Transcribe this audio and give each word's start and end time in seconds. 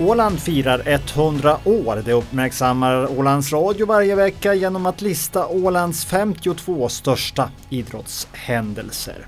Åland 0.00 0.40
firar 0.40 0.82
100 0.86 1.56
år. 1.64 2.02
Det 2.04 2.12
uppmärksammar 2.12 3.18
Ålands 3.18 3.52
Radio 3.52 3.86
varje 3.86 4.14
vecka 4.14 4.54
genom 4.54 4.86
att 4.86 5.02
lista 5.02 5.46
Ålands 5.46 6.04
52 6.04 6.88
största 6.88 7.50
idrottshändelser. 7.70 9.26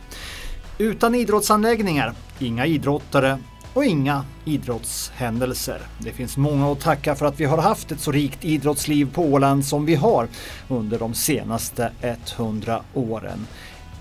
Utan 0.79 1.15
idrottsanläggningar, 1.15 2.13
inga 2.39 2.67
idrottare 2.67 3.39
och 3.75 3.85
inga 3.85 4.25
idrottshändelser. 4.45 5.79
Det 5.99 6.11
finns 6.11 6.37
många 6.37 6.73
att 6.73 6.81
tacka 6.81 7.15
för 7.15 7.27
att 7.27 7.41
vi 7.41 7.45
har 7.45 7.59
haft 7.59 7.93
ett 7.93 8.01
så 8.01 8.13
rikt 8.13 8.45
idrottsliv 8.45 9.13
på 9.15 9.23
Åland 9.23 9.65
som 9.65 9.87
vi 9.87 9.95
har 9.95 10.29
under 10.69 10.99
de 10.99 11.15
senaste 11.15 11.93
100 12.37 12.83
åren. 12.95 13.47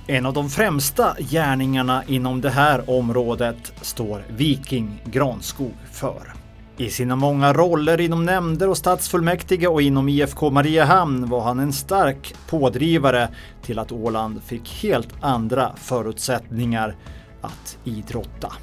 En 0.07 0.25
av 0.25 0.33
de 0.33 0.49
främsta 0.49 1.15
gärningarna 1.19 2.03
inom 2.07 2.41
det 2.41 2.49
här 2.49 2.89
området 2.89 3.73
står 3.81 4.25
Viking 4.29 5.01
Granskog 5.05 5.73
för. 5.91 6.40
I 6.81 6.89
sina 6.89 7.15
många 7.15 7.53
roller 7.53 8.01
inom 8.01 8.25
nämnder 8.25 8.69
och 8.69 8.77
stadsfullmäktige 8.77 9.67
och 9.67 9.81
inom 9.81 10.09
IFK 10.09 10.49
Mariehamn 10.49 11.29
var 11.29 11.41
han 11.41 11.59
en 11.59 11.73
stark 11.73 12.35
pådrivare 12.49 13.29
till 13.61 13.79
att 13.79 13.91
Åland 13.91 14.43
fick 14.43 14.83
helt 14.83 15.09
andra 15.21 15.71
förutsättningar 15.75 16.95
att 17.41 17.77
idrotta. 17.83 18.53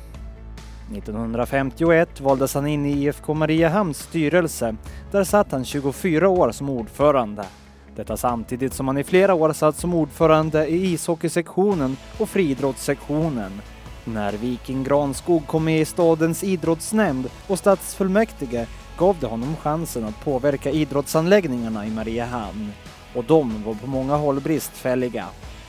1951 0.93 2.21
valdes 2.21 2.55
han 2.55 2.67
in 2.67 2.87
i 2.87 2.93
IFK 2.93 3.35
Mariehamns 3.35 3.99
styrelse. 3.99 4.77
Där 5.11 5.25
satt 5.25 5.53
han 5.53 5.65
24 5.65 6.29
år 6.29 6.51
som 6.51 6.71
ordförande. 6.71 7.45
Detta 7.97 8.17
samtidigt 8.17 8.75
som 8.75 8.89
han 8.89 8.99
i 8.99 9.05
flera 9.05 9.35
år 9.35 9.53
satt 9.53 9.77
som 9.77 9.95
ordförande 9.95 10.67
i 10.67 10.93
ishockeysektionen 10.93 11.97
och 12.19 12.29
friidrottssektionen. 12.29 13.53
När 14.15 14.33
Viking 14.33 14.85
Granskog 14.85 15.47
kom 15.47 15.65
med 15.65 15.81
i 15.81 15.85
stadens 15.85 16.45
idrottsnämnd 16.45 17.31
och 17.47 17.59
stadsfullmäktige 17.59 18.67
gav 18.99 19.17
det 19.21 19.27
honom 19.27 19.57
chansen 19.57 20.05
att 20.05 20.25
påverka 20.25 20.71
idrottsanläggningarna 20.71 21.87
i 21.87 21.91
Mariehamn. 21.91 22.73
Och 23.15 23.25
de 23.25 23.65
var 23.65 23.75
på 23.75 23.87
många 23.87 24.17
håll 24.17 24.41
bristfälliga. 24.41 25.27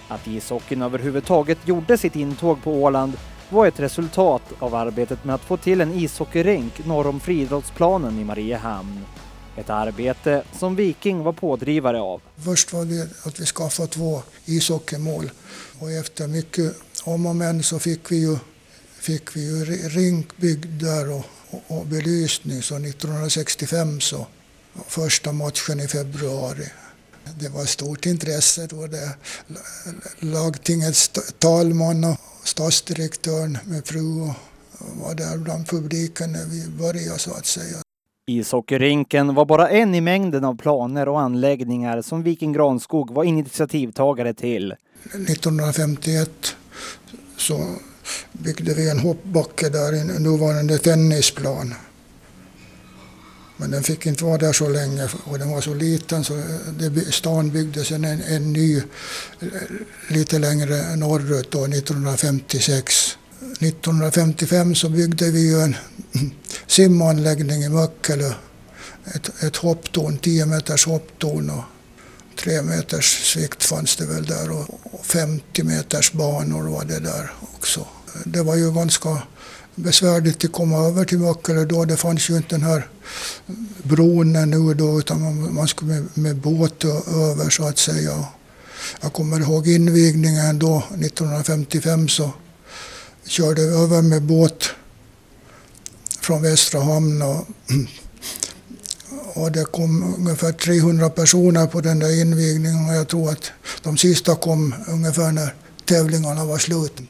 Att 0.08 0.28
ishockeyn 0.28 0.82
överhuvudtaget 0.82 1.58
gjorde 1.66 1.98
sitt 1.98 2.16
intåg 2.16 2.64
på 2.64 2.72
Åland 2.72 3.14
var 3.50 3.68
ett 3.68 3.80
resultat 3.80 4.44
av 4.60 4.76
arbetet 4.76 5.26
med 5.26 5.36
att 5.36 5.42
få 5.42 5.58
till 5.58 5.82
en 5.82 5.94
ishockeyrink 5.94 6.86
norr 6.86 7.08
om 7.08 7.20
friidrottsplanen 7.20 8.20
i 8.20 8.24
Mariehamn. 8.24 9.06
Ett 9.56 9.70
arbete 9.70 10.44
som 10.60 10.76
Viking 10.76 11.24
var 11.24 11.34
pådrivare 11.34 12.02
av. 12.02 12.22
Först 12.46 12.74
var 12.74 12.86
det 12.86 13.28
att 13.28 13.40
vi 13.40 13.46
skaffade 13.46 13.88
två 13.88 14.22
ishockeymål 14.46 15.30
och 15.80 15.92
efter 15.92 16.28
mycket 16.28 16.76
om 17.04 17.26
och 17.26 17.36
men 17.36 17.64
så 17.64 17.80
fick 17.80 18.12
vi 18.12 18.18
ju, 18.18 18.38
fick 19.00 19.36
vi 19.36 19.42
ju 19.42 19.66
rink 19.90 20.38
byggd 20.38 20.84
där 20.84 21.12
och, 21.12 21.26
och, 21.50 21.78
och 21.78 21.86
belysning. 21.86 22.62
Så 22.62 22.76
1965 22.76 24.00
så 24.00 24.28
första 24.88 25.32
matchen 25.32 25.80
i 25.80 25.88
februari. 25.88 26.68
Det 27.40 27.50
var 27.50 27.66
stort 27.66 28.06
intresse 28.06 28.68
då. 28.68 28.88
Det, 28.88 29.16
lagtingets 30.20 31.12
talman 31.40 32.04
och 32.04 32.18
stadsdirektören 32.44 33.58
med 33.66 33.88
fru 33.88 34.22
och 34.22 34.34
var 34.80 35.16
där 35.16 35.38
bland 35.38 35.68
publiken 35.68 36.32
när 36.32 36.46
vi 36.46 36.68
började 36.68 37.20
så 37.20 37.32
att 37.32 37.46
säga. 37.46 37.78
Ishockeyrinken 38.28 39.36
var 39.36 39.46
bara 39.46 39.70
en 39.70 39.96
i 39.96 40.02
mängden 40.02 40.46
av 40.46 40.58
planer 40.58 41.08
och 41.08 41.20
anläggningar 41.20 42.02
som 42.02 42.24
Viking 42.24 42.54
Granskog 42.54 43.14
var 43.14 43.24
initiativtagare 43.24 44.34
till. 44.34 44.76
1951 45.04 46.56
så 47.38 47.76
byggde 48.32 48.74
vi 48.74 48.90
en 48.90 49.00
hoppbacke 49.00 49.70
där 49.70 49.96
i 49.96 50.04
nuvarande 50.04 50.78
tennisplan. 50.78 51.76
Men 53.58 53.72
den 53.72 53.84
fick 53.84 54.06
inte 54.06 54.24
vara 54.24 54.38
där 54.38 54.54
så 54.54 54.70
länge 54.70 55.10
och 55.24 55.40
den 55.40 55.50
var 55.50 55.62
så 55.62 55.74
liten 55.74 56.24
så 56.24 56.42
det, 56.80 57.14
stan 57.14 57.52
byggdes 57.52 57.92
en, 57.92 58.06
en 58.06 58.54
ny 58.54 58.82
lite 60.08 60.40
längre 60.40 60.96
norrut 60.96 61.52
då, 61.52 61.66
1956. 61.66 63.18
1955 63.60 64.76
så 64.76 64.90
byggde 64.90 65.32
vi 65.32 65.50
ju 65.50 65.62
en 65.62 65.76
simanläggning 66.68 67.64
i 67.64 67.70
Möckelö. 67.70 68.32
Ett, 69.16 69.44
ett 69.44 69.56
hopptorn, 69.56 70.18
10 70.18 70.46
meters 70.46 70.86
hopptorn 70.86 71.50
och 71.50 71.64
tre 72.40 72.62
meters 72.62 73.32
svikt 73.34 73.64
fanns 73.64 73.96
det 73.96 74.06
väl 74.06 74.26
där 74.26 74.52
och 74.52 75.06
50 75.06 75.64
meters 75.64 76.12
banor 76.12 76.70
var 76.70 76.86
det 76.86 77.00
där 77.00 77.32
också. 77.56 77.86
Det 78.26 78.44
var 78.44 78.56
ju 78.56 78.74
ganska 78.74 79.22
besvärligt 79.76 80.46
att 80.46 80.52
komma 80.52 80.78
över 80.78 81.06
till 81.06 81.20
Möckelö 81.20 81.66
då. 81.66 81.86
Det 81.86 81.98
fanns 81.98 82.30
ju 82.30 82.38
inte 82.38 82.56
den 82.56 82.64
här 82.64 82.88
bron 83.84 84.34
nu 84.34 84.74
då 84.74 85.00
utan 85.00 85.22
man, 85.22 85.54
man 85.54 85.68
skulle 85.68 85.92
med, 85.92 86.06
med 86.14 86.36
båt 86.36 86.86
över 86.86 87.50
så 87.50 87.68
att 87.68 87.78
säga. 87.78 88.26
Jag 89.02 89.14
kommer 89.14 89.40
ihåg 89.40 89.68
invigningen 89.68 90.60
då 90.60 90.78
1955 90.78 92.08
så 92.08 92.32
körde 93.26 93.62
vi 93.62 93.76
över 93.76 94.02
med 94.02 94.22
båt 94.22 94.70
från 96.22 96.42
Västra 96.42 96.82
hamn 96.82 97.22
och 97.22 97.48
och 99.40 99.52
det 99.52 99.66
kom 99.66 100.16
ungefär 100.18 100.52
300 100.52 101.10
personer 101.10 101.68
på 101.68 101.82
den 101.82 102.00
där 102.00 102.22
invigningen 102.22 102.90
och 102.90 102.96
jag 102.96 103.08
tror 103.08 103.30
att 103.30 103.52
de 103.84 103.98
sista 103.98 104.36
kom 104.36 104.76
ungefär 104.90 105.32
när 105.32 105.54
tävlingarna 105.86 106.46
var 106.46 106.58
slut. 106.58 107.02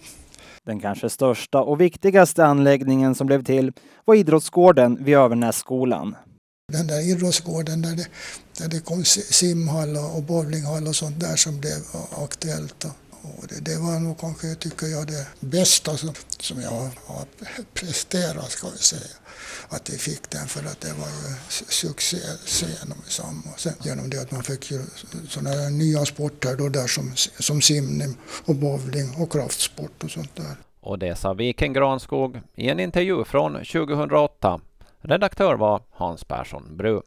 Den 0.66 0.80
kanske 0.80 1.10
största 1.10 1.62
och 1.62 1.82
viktigaste 1.82 2.46
anläggningen 2.46 3.16
som 3.16 3.28
blev 3.28 3.44
till 3.44 3.72
var 4.06 4.16
idrottsgården 4.16 5.04
vid 5.04 5.16
Övernässkolan. 5.16 6.16
Den 6.72 6.88
där 6.88 7.10
idrottsgården 7.12 7.82
där 7.82 7.96
det, 7.96 8.08
där 8.58 8.68
det 8.68 8.80
kom 8.80 9.04
simhall 9.06 9.98
och 10.16 10.24
bowlinghall 10.24 10.88
och 10.88 10.96
sånt 10.96 11.20
där 11.20 11.36
som 11.36 11.60
blev 11.60 11.78
aktuellt. 12.24 12.86
Och 13.22 13.48
det, 13.48 13.60
det, 13.60 13.78
var 13.80 14.00
nog 14.00 14.20
kanske, 14.20 14.56
tycker 14.56 14.88
jag, 14.88 15.08
det 15.08 15.28
bästa 15.40 15.98
som, 15.98 16.14
som 16.40 16.62
jag 16.62 16.70
har 17.06 17.26
presterat, 17.74 18.52
ska 18.52 18.70
vi 18.70 18.78
säga. 18.78 19.16
Att 19.70 19.90
vi 19.90 19.98
fick 19.98 20.30
den, 20.30 20.48
för 20.48 20.60
att 20.60 20.82
det 20.82 20.94
var 20.94 21.08
ju 21.08 21.36
succé 21.68 22.18
genom 22.62 22.98
Och 23.54 23.60
Sen 23.60 23.74
genom 23.82 24.10
det 24.10 24.22
att 24.22 24.32
man 24.32 24.44
fick 24.44 24.72
ju 24.72 24.82
sådana 25.30 25.70
nya 25.70 26.06
sporter 26.06 26.56
då 26.56 26.70
där 26.70 26.88
som, 26.88 27.12
som 27.40 27.62
simning 27.62 28.18
och 28.46 28.56
bowling 28.56 29.16
och 29.18 29.32
kraftsport 29.32 30.04
och 30.04 30.12
sånt 30.12 30.36
där. 30.36 30.56
Och 30.82 31.00
det 31.00 31.16
sa 31.16 31.34
Viken 31.34 31.74
Granskog 31.74 32.42
i 32.56 32.70
en 32.70 32.80
intervju 32.80 33.24
från 33.24 33.54
2008. 33.54 34.62
Redaktör 35.02 35.56
var 35.56 35.82
Hans 35.92 36.24
Persson 36.24 36.78
Bru. 36.78 37.02